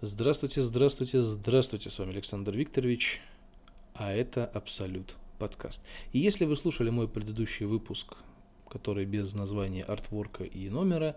[0.00, 3.20] Здравствуйте, здравствуйте, здравствуйте, с вами Александр Викторович,
[3.94, 5.82] а это Абсолют подкаст.
[6.12, 8.14] И если вы слушали мой предыдущий выпуск,
[8.68, 11.16] который без названия артворка и номера,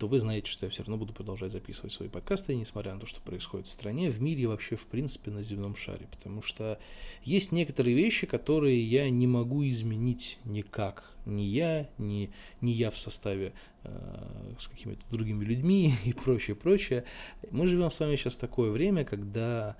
[0.00, 3.04] то вы знаете, что я все равно буду продолжать записывать свои подкасты, несмотря на то,
[3.04, 6.08] что происходит в стране, в мире вообще, в принципе, на земном шаре.
[6.10, 6.80] Потому что
[7.22, 11.14] есть некоторые вещи, которые я не могу изменить никак.
[11.26, 12.30] Ни я, ни,
[12.62, 13.52] ни я в составе
[13.82, 17.04] э, с какими-то другими людьми и прочее, прочее.
[17.50, 19.76] Мы живем с вами сейчас в такое время, когда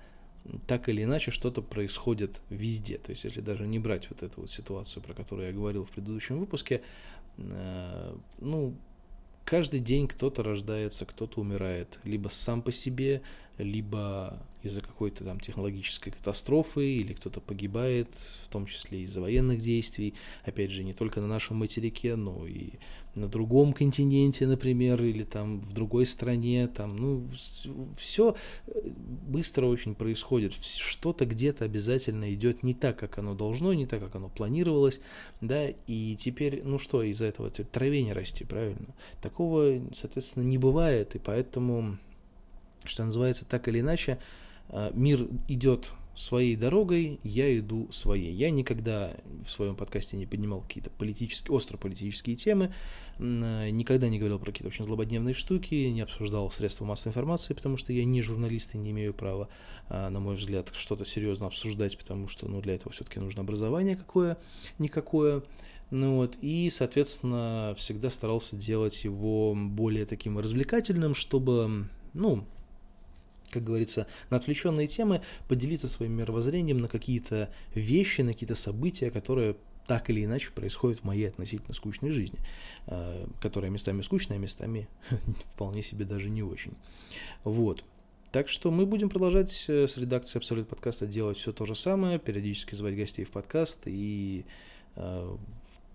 [0.67, 2.99] так или иначе что-то происходит везде.
[2.99, 5.89] То есть, если даже не брать вот эту вот ситуацию, про которую я говорил в
[5.89, 6.83] предыдущем выпуске,
[7.37, 8.75] э, ну,
[9.45, 13.21] каждый день кто-то рождается, кто-то умирает, либо сам по себе,
[13.57, 18.09] либо из-за какой-то там технологической катастрофы, или кто-то погибает,
[18.43, 20.13] в том числе из-за военных действий,
[20.43, 22.73] опять же, не только на нашем материке, но и
[23.15, 27.27] на другом континенте, например, или там в другой стране, там, ну,
[27.97, 28.35] все
[28.67, 28.71] э,
[29.27, 34.15] быстро очень происходит, что-то где-то обязательно идет не так, как оно должно, не так, как
[34.15, 35.01] оно планировалось,
[35.41, 38.95] да, и теперь, ну что, из-за этого траве не расти, правильно?
[39.21, 41.97] Такого, соответственно, не бывает, и поэтому
[42.85, 44.19] что называется, так или иначе,
[44.69, 48.33] э, мир идет своей дорогой, я иду своей.
[48.33, 49.13] Я никогда
[49.45, 52.73] в своем подкасте не поднимал какие-то политические, остро политические темы,
[53.17, 57.77] э, никогда не говорил про какие-то очень злободневные штуки, не обсуждал средства массовой информации, потому
[57.77, 59.47] что я не журналист и не имею права,
[59.89, 63.95] э, на мой взгляд, что-то серьезно обсуждать, потому что ну, для этого все-таки нужно образование
[63.95, 65.43] какое-никакое.
[65.91, 72.45] Ну вот, и, соответственно, всегда старался делать его более таким развлекательным, чтобы, ну,
[73.51, 79.55] как говорится, на отвлеченные темы, поделиться своим мировоззрением на какие-то вещи, на какие-то события, которые
[79.87, 82.39] так или иначе происходят в моей относительно скучной жизни,
[82.87, 84.87] э, которая местами скучная, а местами
[85.53, 86.73] вполне себе даже не очень.
[87.43, 87.83] Вот.
[88.31, 92.19] Так что мы будем продолжать э, с редакцией Абсолют подкаста делать все то же самое,
[92.19, 94.45] периодически звать гостей в подкаст, и
[94.95, 95.37] э,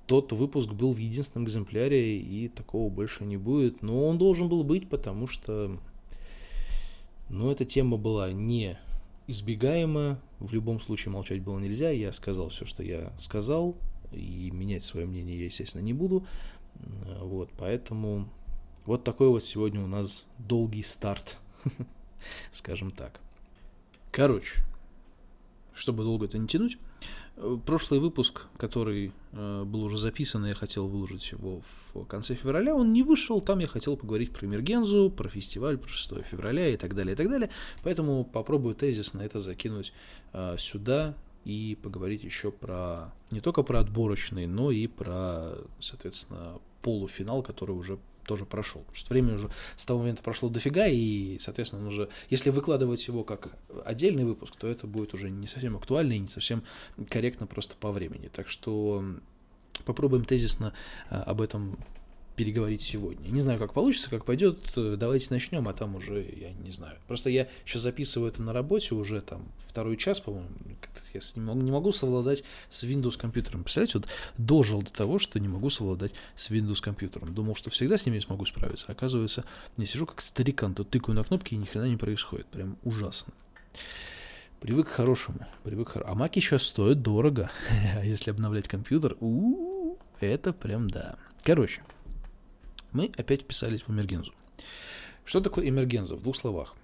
[0.07, 3.83] тот выпуск был в единственном экземпляре, и такого больше не будет.
[3.83, 5.79] Но он должен был быть, потому что
[7.29, 8.79] но эта тема была не
[9.27, 13.77] избегаема, в любом случае молчать было нельзя, я сказал все, что я сказал,
[14.13, 16.25] и менять свое мнение я, естественно, не буду.
[17.21, 18.29] Вот, поэтому
[18.85, 21.39] вот такой вот сегодня у нас долгий старт,
[22.53, 23.21] скажем так.
[24.13, 24.63] Короче,
[25.75, 26.86] чтобы долго это не тянуть, Э,
[27.67, 31.61] прошлый выпуск, который э, был уже записан, я хотел выложить его
[31.93, 35.89] в конце февраля, он не вышел, там я хотел поговорить про Эмергензу, про фестиваль, про
[35.89, 37.51] 6 февраля и так далее, и так далее,
[37.83, 39.93] поэтому попробую тезис на это закинуть
[40.33, 41.15] э, сюда
[41.45, 47.99] и поговорить еще про, не только про отборочный, но и про, соответственно, полуфинал, который уже
[48.27, 48.83] тоже прошел.
[48.83, 53.07] Потому что время уже с того момента прошло дофига, и, соответственно, он уже, если выкладывать
[53.07, 56.63] его как отдельный выпуск, то это будет уже не совсем актуально и не совсем
[57.09, 58.29] корректно просто по времени.
[58.29, 59.05] Так что
[59.85, 60.73] попробуем тезисно
[61.11, 61.79] а, об этом
[62.37, 63.29] переговорить сегодня.
[63.29, 64.59] Не знаю, как получится, как пойдет.
[64.77, 66.99] Давайте начнем, а там уже я не знаю.
[67.07, 70.49] Просто я сейчас записываю это на работе уже там второй час, по-моему.
[71.15, 73.63] Я не могу, не могу совладать с Windows компьютером.
[73.63, 77.35] Представляете, вот дожил до того, что не могу совладать с Windows компьютером.
[77.35, 78.93] Думал, что всегда с ними смогу справиться.
[78.93, 79.45] Оказывается,
[79.79, 82.47] не сижу как старикан, тут тыкаю на кнопки и ни хрена не происходит.
[82.47, 83.33] Прям ужасно.
[84.61, 85.47] Привык к хорошему.
[85.65, 86.03] Привык к...
[86.05, 87.51] А маки сейчас стоят дорого.
[87.97, 89.17] а если обновлять компьютер,
[90.21, 91.17] это прям да.
[91.43, 91.83] Короче,
[92.97, 94.33] мы опять вписались в Эмергензу.
[95.25, 96.17] Что такое Эмергенза?
[96.17, 96.75] В двух словах.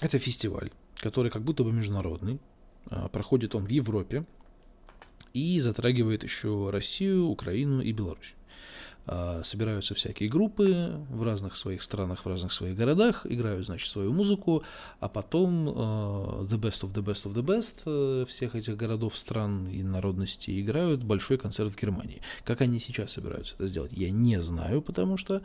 [0.00, 2.38] Это фестиваль, который как будто бы международный.
[2.90, 4.24] А, проходит он в Европе
[5.34, 8.34] и затрагивает еще Россию, Украину и Беларусь.
[9.04, 14.12] А, собираются всякие группы в разных своих странах, в разных своих городах, играют, значит, свою
[14.12, 14.62] музыку,
[15.00, 19.16] а потом uh, the best of the best of the best uh, всех этих городов,
[19.16, 22.22] стран и народностей играют большой концерт в Германии.
[22.44, 25.42] Как они сейчас собираются это сделать, я не знаю, потому что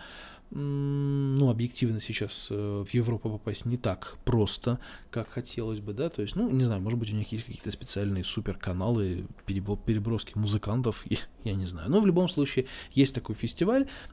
[0.50, 4.80] ну, объективно сейчас э, в Европу попасть не так просто,
[5.12, 7.70] как хотелось бы, да, то есть, ну, не знаю, может быть, у них есть какие-то
[7.70, 11.04] специальные суперканалы, переброски музыкантов,
[11.44, 13.47] я не знаю, но в любом случае есть такой фестиваль,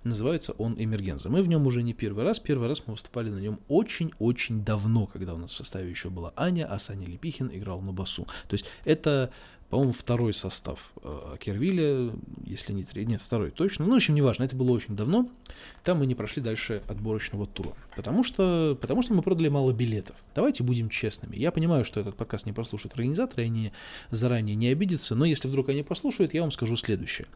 [0.04, 1.28] называется он Эмергенза.
[1.28, 5.06] Мы в нем уже не первый раз, первый раз мы выступали на нем очень-очень давно,
[5.06, 8.24] когда у нас в составе еще была Аня, а Саня Лепихин играл на басу.
[8.48, 9.30] То есть это
[9.70, 12.12] по-моему, второй состав э, Кервилля,
[12.44, 13.84] если не третий, нет, второй точно.
[13.84, 15.28] Ну, в общем, неважно, это было очень давно.
[15.82, 17.74] Там мы не прошли дальше отборочного тура.
[17.96, 20.16] Потому что, потому что мы продали мало билетов.
[20.34, 21.36] Давайте будем честными.
[21.36, 23.72] Я понимаю, что этот подкаст не послушают организаторы, они
[24.10, 27.26] заранее не обидятся, но если вдруг они послушают, я вам скажу следующее.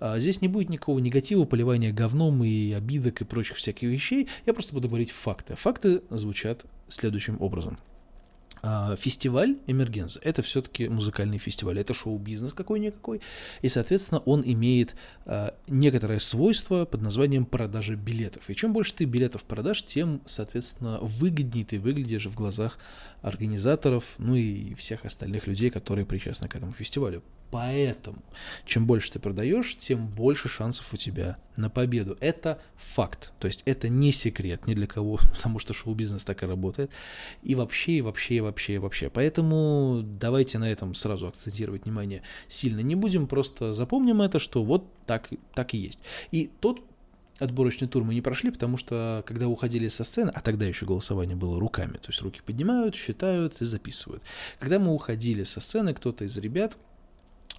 [0.00, 4.28] А, здесь не будет никакого негатива, поливания говном и обидок и прочих всяких вещей.
[4.46, 5.56] Я просто буду говорить факты.
[5.56, 7.78] Факты звучат следующим образом–
[8.96, 13.20] фестиваль Эмергенза– это все-таки музыкальный фестиваль, это шоу-бизнес какой-никакой,
[13.60, 14.94] и, соответственно, он имеет
[15.26, 18.48] а, некоторое свойство под названием продажи билетов.
[18.48, 22.78] И чем больше ты билетов продашь, тем, соответственно, выгоднее ты выглядишь в глазах
[23.20, 27.22] организаторов, ну и всех остальных людей, которые причастны к этому фестивалю.
[27.52, 28.16] Поэтому,
[28.64, 32.16] чем больше ты продаешь, тем больше шансов у тебя на победу.
[32.18, 33.34] Это факт.
[33.38, 36.90] То есть это не секрет ни для кого, потому что шоу-бизнес так и работает.
[37.42, 39.10] И вообще, и вообще, и вообще, и вообще.
[39.10, 44.86] Поэтому давайте на этом сразу акцентировать внимание сильно не будем, просто запомним это, что вот
[45.04, 45.98] так, так и есть.
[46.30, 46.82] И тот
[47.38, 51.36] отборочный тур мы не прошли, потому что когда уходили со сцены, а тогда еще голосование
[51.36, 54.22] было руками, то есть руки поднимают, считают и записывают.
[54.58, 56.78] Когда мы уходили со сцены, кто-то из ребят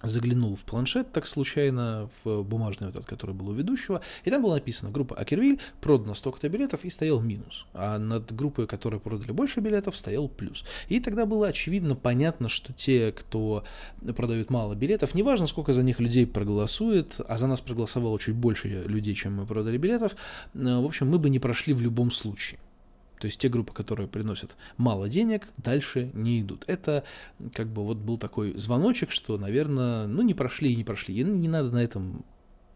[0.08, 4.54] заглянул в планшет так случайно, в бумажный этот, который был у ведущего, и там было
[4.54, 9.60] написано, группа Акервиль продано столько-то билетов и стоял минус, а над группой, которые продали больше
[9.60, 10.64] билетов, стоял плюс.
[10.88, 13.64] И тогда было очевидно, понятно, что те, кто
[14.16, 18.68] продают мало билетов, неважно, сколько за них людей проголосует, а за нас проголосовало чуть больше
[18.68, 20.16] людей, чем мы продали билетов,
[20.54, 22.58] э, в общем, мы бы не прошли в любом случае.
[23.24, 26.64] То есть те группы, которые приносят мало денег, дальше не идут.
[26.66, 27.04] Это
[27.54, 31.18] как бы вот был такой звоночек, что, наверное, ну не прошли и не прошли.
[31.18, 32.22] И не надо на этом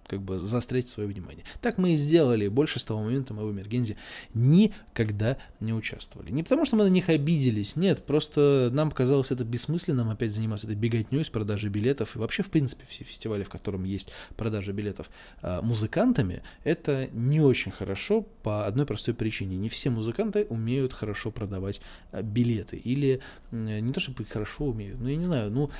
[0.09, 1.45] как бы заострять свое внимание.
[1.61, 2.49] Так мы и сделали.
[2.49, 3.97] Больше с того момента мы в Эмергензе
[4.35, 6.31] никогда не участвовали.
[6.31, 10.67] Не потому, что мы на них обиделись, нет, просто нам казалось это бессмысленным опять заниматься
[10.67, 12.17] этой беготней с продажей билетов.
[12.17, 15.11] И вообще, в принципе, все фестивали, в котором есть продажа билетов
[15.43, 19.57] а, музыкантами, это не очень хорошо по одной простой причине.
[19.57, 21.81] Не все музыканты умеют хорошо продавать
[22.13, 22.77] а, билеты.
[22.77, 23.21] Или
[23.51, 25.71] не то, чтобы хорошо умеют, но я не знаю, ну,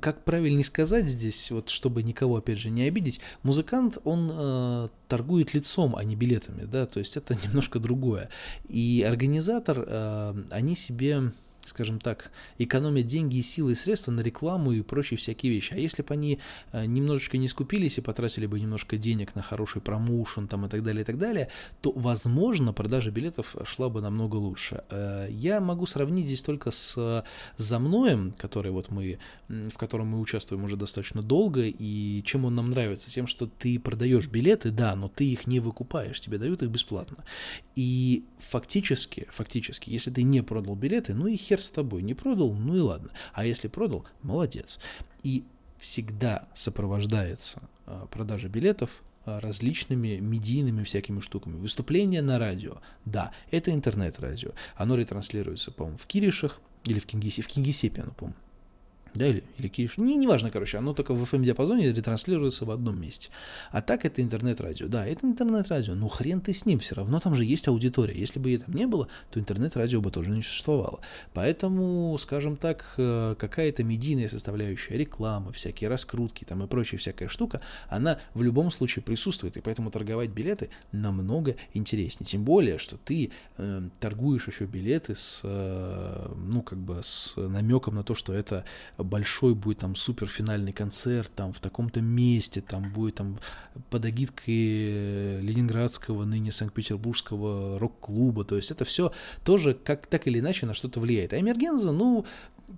[0.00, 5.54] как правильнее сказать здесь, вот чтобы никого, опять же, не обидеть, музыкант, он э, торгует
[5.54, 8.28] лицом, а не билетами, да, то есть это немножко другое.
[8.68, 11.32] И организатор, э, они себе
[11.64, 15.74] скажем так, экономят деньги и силы и средства на рекламу и прочие всякие вещи.
[15.74, 16.38] А если бы они
[16.72, 20.82] э, немножечко не скупились и потратили бы немножко денег на хороший промоушен там и так
[20.82, 21.48] далее, и так далее,
[21.80, 24.84] то, возможно, продажа билетов шла бы намного лучше.
[24.90, 27.24] Э, я могу сравнить здесь только с
[27.56, 29.18] «За мной», который вот мы,
[29.48, 33.10] в котором мы участвуем уже достаточно долго, и чем он нам нравится?
[33.10, 37.18] Тем, что ты продаешь билеты, да, но ты их не выкупаешь, тебе дают их бесплатно.
[37.74, 42.14] И фактически, фактически, если ты не продал билеты, ну и хер хер с тобой, не
[42.14, 43.10] продал, ну и ладно.
[43.32, 44.80] А если продал, молодец.
[45.22, 45.44] И
[45.78, 51.56] всегда сопровождается а, продажа билетов а, различными медийными всякими штуками.
[51.56, 54.50] Выступление на радио, да, это интернет-радио.
[54.76, 58.36] Оно ретранслируется, по-моему, в Киришах или в Кингисе, в Кингисеппе, оно, по-моему,
[59.14, 63.30] да, или, или Киш, не, неважно, короче, оно только в FM-диапазоне ретранслируется в одном месте.
[63.70, 64.88] А так это интернет-радио.
[64.88, 68.18] Да, это интернет-радио, но хрен ты с ним, все равно там же есть аудитория.
[68.18, 70.98] Если бы ее там не было, то интернет-радио бы тоже не существовало.
[71.32, 77.60] Поэтому, скажем так, э, какая-то медийная составляющая, реклама, всякие раскрутки там и прочая всякая штука,
[77.88, 82.26] она в любом случае присутствует, и поэтому торговать билеты намного интереснее.
[82.26, 87.94] Тем более, что ты э, торгуешь еще билеты с, э, ну, как бы с намеком
[87.94, 88.64] на то, что это
[89.04, 93.38] большой будет там суперфинальный концерт там в таком-то месте, там будет там
[93.90, 99.12] под агиткой Ленинградского, ныне Санкт-Петербургского рок-клуба, то есть это все
[99.44, 101.32] тоже как так или иначе на что-то влияет.
[101.32, 102.24] А Эмергенза, ну,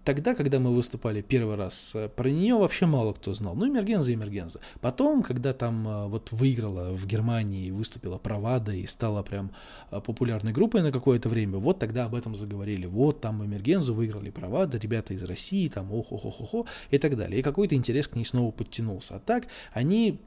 [0.05, 3.55] тогда, когда мы выступали первый раз, э, про нее вообще мало кто знал.
[3.55, 4.61] Ну, Эмергенза, Эмергенза.
[4.81, 9.51] Потом, когда там э, вот выиграла в Германии, выступила Провада и стала прям
[9.91, 12.87] э, популярной группой на какое-то время, вот тогда об этом заговорили.
[12.87, 17.41] Вот там Эмергензу выиграли Провада, ребята из России, там ох-ох-ох-ох и так далее.
[17.41, 19.17] И какой-то интерес к ней снова подтянулся.
[19.17, 20.21] А так они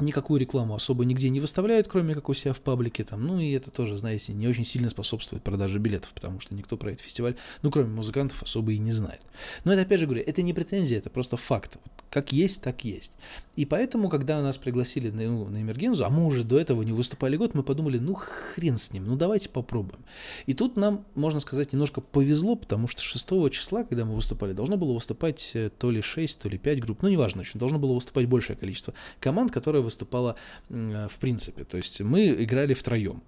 [0.00, 3.26] никакую рекламу особо нигде не выставляют, кроме как у себя в паблике там.
[3.26, 6.90] Ну и это тоже, знаете, не очень сильно способствует продаже билетов, потому что никто про
[6.90, 9.20] этот фестиваль, ну кроме музыкантов, особо и не знает.
[9.64, 11.78] Но это опять же говорю, это не претензия, это просто факт.
[11.84, 13.12] Вот как есть, так есть.
[13.56, 16.92] И поэтому, когда нас пригласили на, ну, на Эмергензу, а мы уже до этого не
[16.92, 20.04] выступали год, мы подумали, ну хрен с ним, ну давайте попробуем.
[20.44, 24.76] И тут нам, можно сказать, немножко повезло, потому что 6 числа, когда мы выступали, должно
[24.76, 27.94] было выступать э, то ли 6, то ли 5 групп, ну неважно, очень, должно было
[27.94, 30.36] выступать большее количество команд, которые выступала
[30.68, 31.64] э, в принципе.
[31.64, 33.22] То есть мы играли втроем.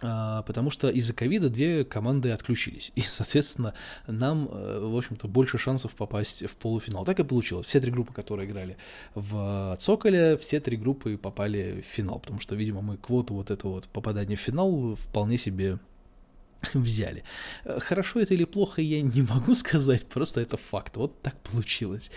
[0.00, 3.74] А, потому что из-за ковида две команды отключились, и, соответственно,
[4.06, 7.04] нам, э, в общем-то, больше шансов попасть в полуфинал.
[7.04, 7.66] Так и получилось.
[7.66, 8.76] Все три группы, которые играли
[9.14, 13.72] в Цоколе, все три группы попали в финал, потому что, видимо, мы квоту вот этого
[13.72, 15.78] вот попадания в финал вполне себе
[16.74, 17.24] взяли.
[17.64, 20.96] Хорошо это или плохо, я не могу сказать, просто это факт.
[20.96, 22.10] Вот так получилось.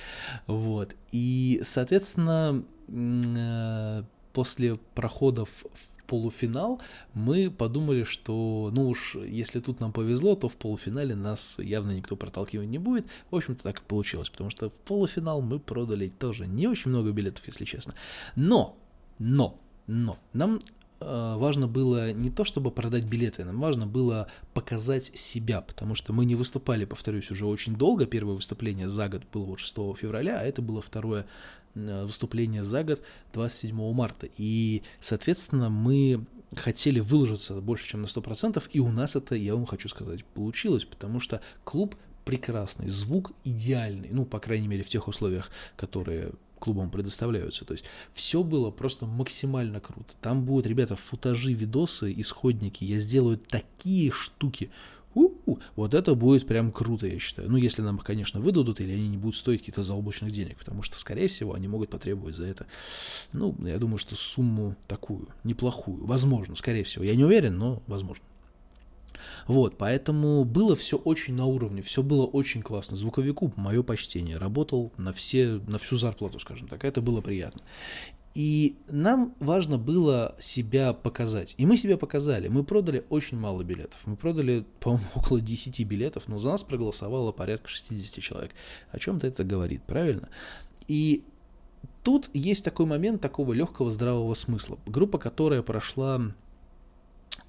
[0.46, 0.96] Вот.
[1.12, 6.82] И, соответственно, э, после проходов в полуфинал,
[7.14, 12.18] мы подумали, что, ну уж, если тут нам повезло, то в полуфинале нас явно никто
[12.18, 13.06] проталкивать не будет.
[13.30, 17.12] В общем-то, так и получилось, потому что в полуфинал мы продали тоже не очень много
[17.12, 17.94] билетов, если честно.
[18.36, 18.76] Но,
[19.20, 20.60] но, но, нам
[21.02, 26.14] Э, важно было не то, чтобы продать билеты, нам важно было показать себя, потому что
[26.14, 28.06] мы не выступали, повторюсь, уже очень долго.
[28.06, 31.26] Первое выступление за год было вот 6 февраля, а это было второе
[31.76, 33.02] выступление за год
[33.34, 34.28] 27 марта.
[34.38, 36.26] И, соответственно, мы
[36.56, 40.86] хотели выложиться больше, чем на 100%, и у нас это, я вам хочу сказать, получилось,
[40.86, 46.92] потому что клуб прекрасный, звук идеальный, ну, по крайней мере, в тех условиях, которые клубам
[46.92, 47.66] предоставляются.
[47.66, 50.14] То есть все было просто максимально круто.
[50.22, 52.84] Там будут, ребята, футажи, видосы, исходники.
[52.84, 54.70] Я сделаю такие штуки.
[55.76, 57.50] Вот это будет прям круто, я считаю.
[57.50, 60.84] Ну, если нам их, конечно, выдадут, или они не будут стоить каких-то заоблачных денег, потому
[60.84, 62.68] что, скорее всего, они могут потребовать за это,
[63.34, 66.06] ну, я думаю, что сумму такую, неплохую.
[66.06, 67.04] Возможно, скорее всего.
[67.04, 68.24] Я не уверен, но возможно.
[69.48, 72.98] Вот, поэтому было все очень на уровне, все было очень классно.
[72.98, 77.62] Звуковику, мое почтение, работал на, все, на всю зарплату, скажем так, это было приятно.
[78.34, 81.54] И нам важно было себя показать.
[81.58, 82.48] И мы себя показали.
[82.48, 84.00] Мы продали очень мало билетов.
[84.06, 88.52] Мы продали, по-моему, около 10 билетов, но за нас проголосовало порядка 60 человек.
[88.92, 90.30] О чем-то это говорит, правильно?
[90.88, 91.24] И
[92.04, 94.80] тут есть такой момент такого легкого здравого смысла.
[94.86, 96.22] Группа, которая прошла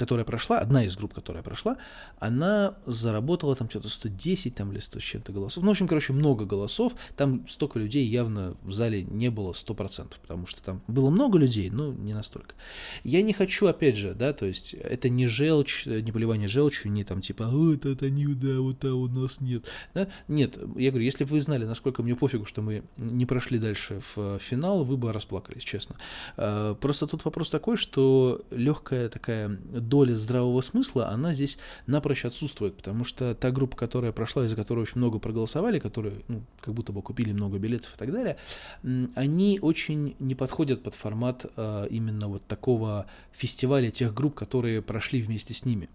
[0.03, 1.77] которая прошла, одна из групп, которая прошла,
[2.19, 5.63] она заработала там что-то 110 там, или 100 с чем-то голосов.
[5.63, 6.97] Ну, в общем, короче, много голосов.
[7.17, 11.71] Там столько людей явно в зале не было 100%, потому что там было много людей,
[11.71, 12.57] но не настолько.
[13.05, 17.05] Я не хочу, опять же, да, то есть это не желчь, не поливание желчью, не
[17.05, 19.67] там типа, вот это не, да, вот а у нас нет.
[19.95, 20.09] Да?
[20.27, 24.01] Нет, я говорю, если бы вы знали, насколько мне пофигу, что мы не прошли дальше
[24.17, 25.95] в финал, вы бы расплакались, честно.
[26.37, 29.61] А, просто тут вопрос такой, что легкая такая
[29.93, 34.81] доля здравого смысла, она здесь напрочь отсутствует, потому что та группа, которая прошла, из-за которой
[34.81, 38.39] очень много проголосовали, которые ну, как будто бы купили много билетов и так далее,
[39.15, 45.21] они очень не подходят под формат а, именно вот такого фестиваля тех групп, которые прошли
[45.21, 45.91] вместе с ними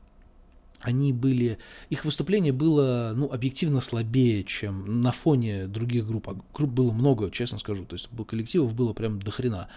[0.82, 1.58] они были,
[1.90, 6.30] их выступление было, ну, объективно слабее, чем на фоне других групп.
[6.30, 9.70] А групп было много, честно скажу, то есть коллективов было прям до хрена.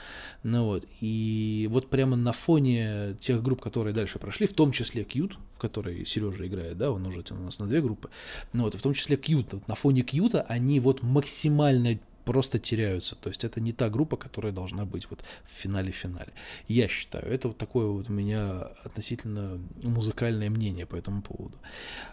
[0.43, 5.05] Ну вот, и вот прямо на фоне тех групп, которые дальше прошли, в том числе
[5.05, 8.11] Кьют, в которой Сережа играет, да, он уже у нас на две группы,
[8.53, 11.99] ну вот, в том числе Кьют, вот на фоне Кьюта они вот максимально
[12.31, 13.17] просто теряются.
[13.17, 16.33] То есть это не та группа, которая должна быть вот в финале-финале.
[16.69, 21.59] Я считаю, это вот такое вот у меня относительно музыкальное мнение по этому поводу.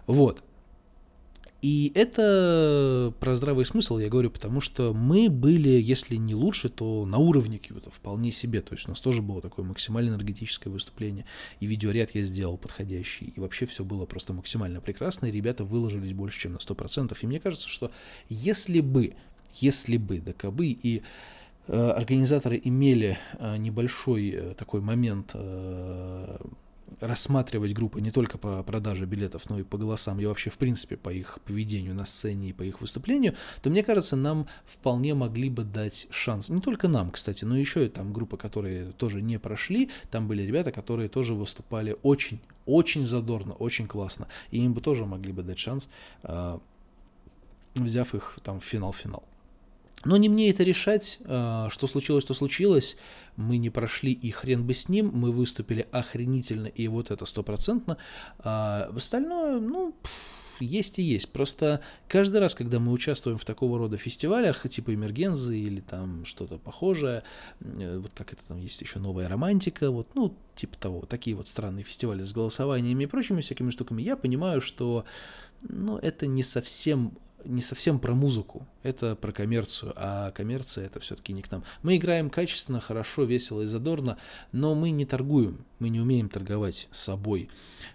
[0.07, 0.43] Вот.
[1.61, 7.05] И это про здравый смысл я говорю, потому что мы были, если не лучше, то
[7.05, 8.61] на уровне Кьюта, вполне себе.
[8.61, 11.25] То есть у нас тоже было такое максимально энергетическое выступление,
[11.59, 16.13] и видеоряд я сделал подходящий, и вообще все было просто максимально прекрасно, и ребята выложились
[16.13, 17.15] больше, чем на 100%.
[17.21, 17.91] И мне кажется, что
[18.29, 19.13] если бы
[19.61, 21.01] если бы, да кабы, и
[21.67, 25.35] э, организаторы имели э, небольшой э, такой момент
[27.01, 30.95] рассматривать группы не только по продаже билетов, но и по голосам, и вообще, в принципе,
[30.95, 35.49] по их поведению на сцене и по их выступлению, то, мне кажется, нам вполне могли
[35.49, 36.49] бы дать шанс.
[36.49, 40.43] Не только нам, кстати, но еще и там группы, которые тоже не прошли, там были
[40.43, 45.43] ребята, которые тоже выступали очень, очень задорно, очень классно, и им бы тоже могли бы
[45.43, 45.89] дать шанс,
[47.75, 49.23] взяв их там в финал-финал.
[50.07, 52.95] Но не мне это решать, а, что случилось, то случилось.
[53.35, 55.11] Мы не прошли, и хрен бы с ним.
[55.13, 57.97] Мы выступили охренительно, и вот это стопроцентно.
[58.39, 59.93] А остальное, ну,
[60.61, 61.29] есть и есть.
[61.33, 66.57] Просто каждый раз, когда мы участвуем в такого рода фестивалях, типа Эмергензы или там что-то
[66.57, 67.23] похожее,
[67.59, 71.49] э, вот как это там есть еще новая романтика, вот, ну, типа того, такие вот
[71.49, 75.03] странные фестивали с голосованиями и прочими всякими штуками, я понимаю, что,
[75.67, 77.11] ну, это не совсем
[77.45, 81.63] не совсем про музыку, это про коммерцию, а коммерция это все-таки не к нам.
[81.83, 84.17] Мы играем качественно, хорошо, весело и задорно,
[84.51, 87.49] но мы не торгуем, мы не умеем торговать собой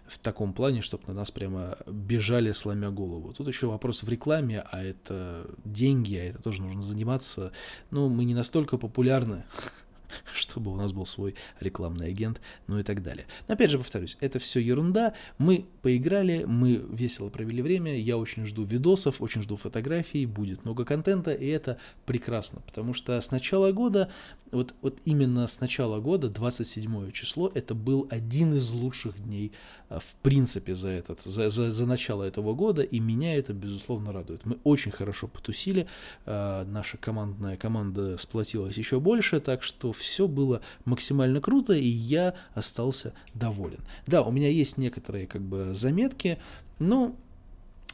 [0.07, 3.33] в таком плане, чтобы на нас прямо бежали, сломя голову.
[3.33, 7.53] Тут еще вопрос в рекламе, а это деньги, а это тоже нужно заниматься.
[7.91, 9.45] Ну, мы не настолько популярны,
[10.35, 13.27] чтобы у нас был свой рекламный агент, ну и так далее.
[13.49, 15.15] Но опять же повторюсь, это все ерунда.
[15.39, 20.85] Мы поиграли, мы весело провели время, я очень жду видосов, очень жду фотографий, будет много
[20.85, 24.11] контента, и это прекрасно, потому что с начала года,
[24.53, 29.53] вот, вот именно с начала года, 27 число, это был один из лучших дней
[29.89, 34.13] а, в принципе за, этот, за, за, за начало этого года, и меня это, безусловно,
[34.13, 34.45] радует.
[34.45, 35.89] Мы очень хорошо потусили,
[36.27, 42.35] а, наша командная команда сплотилась еще больше, так что все было максимально круто, и я
[42.55, 43.81] остался доволен.
[44.07, 46.39] Да, у меня есть некоторые как бы заметки,
[46.79, 47.17] но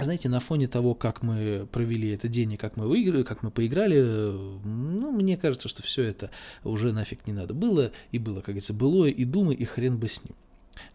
[0.04, 3.50] знаете, на фоне того, как мы провели этот день и как мы выиграли, как мы
[3.50, 6.30] поиграли, ну, мне кажется, что все это
[6.64, 10.08] уже нафиг не надо было, и было, как говорится, былое, и думай, и хрен бы
[10.08, 10.34] с ним.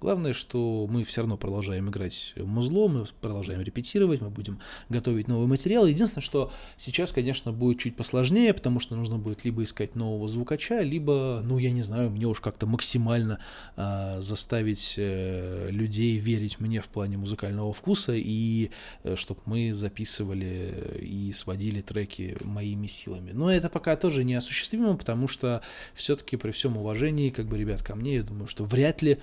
[0.02, 4.60] Главное, что мы все равно продолжаем играть музло, мы продолжаем репетировать, мы будем
[4.90, 5.86] готовить новый материал.
[5.86, 10.82] Единственное, что сейчас, конечно, будет чуть посложнее, потому что нужно будет либо искать нового звукача,
[10.82, 13.40] либо, ну, я не знаю, мне уж как-то максимально
[13.76, 18.72] э, заставить э, людей верить мне в плане музыкального вкуса и
[19.04, 23.32] э, чтобы мы записывали и сводили треки моими силами.
[23.32, 25.62] Но это пока тоже неосуществимо, потому что
[25.94, 29.20] все-таки при всем уважении, как бы, ребят, ко мне, я думаю, что вряд ли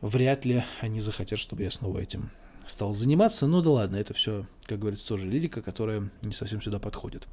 [0.00, 2.30] вряд ли они захотят, чтобы я снова этим
[2.66, 3.46] стал заниматься.
[3.46, 7.26] Ну да ладно, это все, как говорится, тоже лирика, которая не совсем сюда подходит.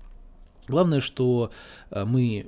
[0.68, 1.52] Главное, что
[1.92, 2.48] э, мы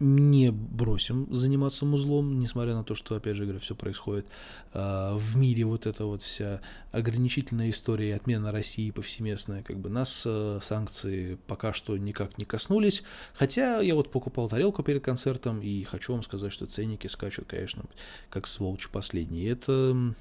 [0.00, 4.26] не бросим заниматься музлом, несмотря на то, что, опять же говоря, все происходит
[4.72, 10.24] э, в мире, вот эта вот вся ограничительная история отмена России повсеместная, как бы нас
[10.26, 13.02] э, санкции пока что никак не коснулись,
[13.34, 17.84] хотя я вот покупал тарелку перед концертом, и хочу вам сказать, что ценники скачут, конечно,
[18.30, 19.50] как сволочь последние.
[19.50, 20.14] Это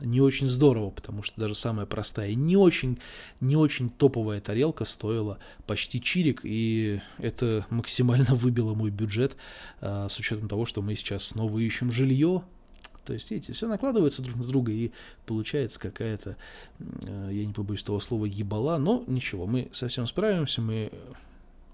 [0.00, 2.98] не очень здорово, потому что даже самая простая, не очень,
[3.40, 9.36] не очень топовая тарелка стоила почти чирик, и это максимально выбило мой бюджет
[9.80, 12.42] э, с учетом того, что мы сейчас снова ищем жилье.
[13.04, 14.92] То есть, видите, все накладывается друг на друга, и
[15.26, 16.36] получается какая-то,
[16.78, 20.90] э, я не побоюсь того слова, ебала, но ничего, мы совсем справимся, мы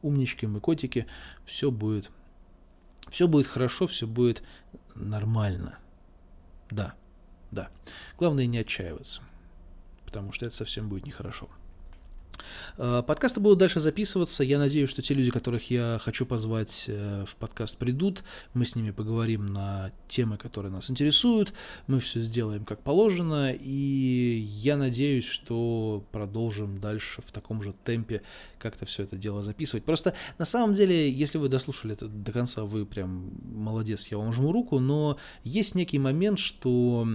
[0.03, 1.07] умнички, мы котики,
[1.45, 2.11] все будет,
[3.11, 4.43] все будет хорошо, все будет
[4.95, 5.79] нормально.
[6.71, 6.95] Да.
[7.51, 7.69] Да.
[8.19, 9.23] Главное не отчаиваться,
[10.05, 11.49] потому что это совсем будет нехорошо.
[12.77, 14.45] А, подкасты будут дальше записываться.
[14.45, 18.23] Я надеюсь, что те люди, которых я хочу позвать э, в подкаст, придут.
[18.55, 21.53] Мы с ними поговорим на темы, которые нас интересуют.
[21.87, 23.53] Мы все сделаем как положено.
[23.53, 28.23] И я надеюсь, что продолжим дальше в таком же темпе
[28.59, 29.85] как-то все это дело записывать.
[29.85, 34.33] Просто на самом деле, если вы дослушали это до конца, вы прям молодец, я вам
[34.33, 34.79] жму руку.
[34.79, 37.07] Но есть некий момент, что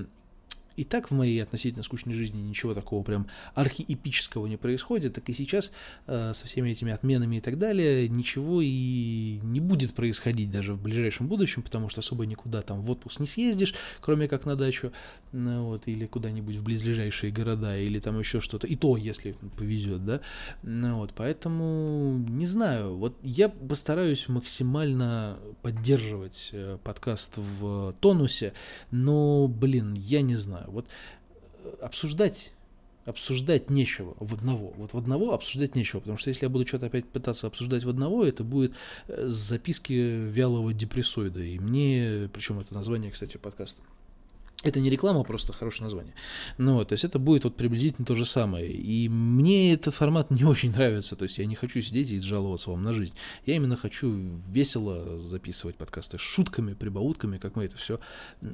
[0.76, 5.34] и так в моей относительно скучной жизни ничего такого прям архиэпического не происходит, так и
[5.34, 5.72] сейчас
[6.08, 10.82] э, со всеми этими отменами и так далее ничего и не будет происходить даже в
[10.82, 14.92] ближайшем будущем, потому что особо никуда там в отпуск не съездишь, кроме как на дачу,
[15.32, 20.06] ну, вот, или куда-нибудь в близлежащие города, или там еще что-то, и то, если повезет,
[20.06, 20.22] да,
[20.64, 28.54] ну, вот, поэтому не знаю, вот я постараюсь максимально поддерживать э, подкаст в тонусе,
[28.92, 30.72] но, блин, я не знаю, знаю.
[30.72, 30.88] Вот
[31.64, 32.54] э, обсуждать
[33.06, 34.74] обсуждать нечего в одного.
[34.78, 37.90] Вот в одного обсуждать нечего, потому что если я буду что-то опять пытаться обсуждать в
[37.90, 38.76] одного, это будет
[39.10, 41.42] э, записки вялого депрессоида.
[41.42, 43.82] И мне, причем это название, кстати, подкаста,
[44.64, 46.14] это не реклама, а просто хорошее название.
[46.58, 48.72] Ну, то есть это будет вот приблизительно то же самое.
[48.72, 51.16] И мне этот формат не очень нравится.
[51.16, 53.14] То есть я не хочу сидеть и жаловаться вам на жизнь.
[53.46, 58.00] Я именно хочу весело записывать подкасты с шутками, прибаутками, как мы это все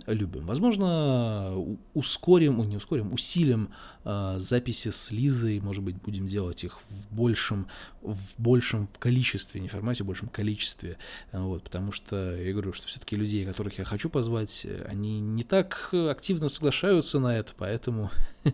[0.08, 0.46] любим.
[0.46, 1.54] Возможно,
[1.94, 3.70] ускорим, не ускорим, усилим
[4.04, 5.60] э, записи с Лизой.
[5.60, 7.68] Может быть, будем делать их в большем,
[8.02, 10.98] в большем количестве, не формате, в большем количестве.
[11.32, 15.90] Вот, потому что я говорю, что все-таки людей, которых я хочу позвать, они не так
[16.08, 18.10] активно соглашаются на это, поэтому,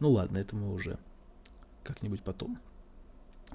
[0.00, 0.98] ну ладно, это мы уже
[1.82, 2.58] как-нибудь потом.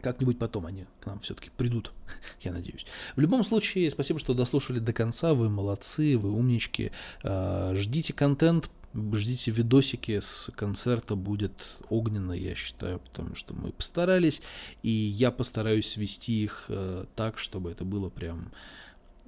[0.02, 1.92] Как-нибудь потом они к нам все-таки придут,
[2.42, 2.86] я надеюсь.
[3.15, 5.34] В любом случае, спасибо, что дослушали до конца.
[5.34, 6.92] Вы молодцы, вы умнички.
[7.24, 11.15] А, ждите контент, ждите видосики с концерта.
[11.15, 11.52] Будет
[11.89, 14.42] огненно, я считаю, потому что мы постарались.
[14.84, 18.52] И я постараюсь свести их э, так, чтобы это было прям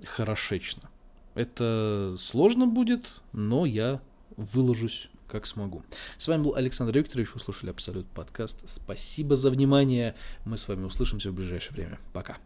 [0.06, 0.90] хорошечно.
[1.36, 4.02] Это сложно будет, но я
[4.38, 5.84] выложусь как смогу.
[6.18, 8.60] С вами был Александр Викторович, вы слушали Абсолют подкаст.
[8.66, 10.16] Спасибо за внимание.
[10.46, 12.00] Мы с вами услышимся в ближайшее время.
[12.12, 12.38] Пока.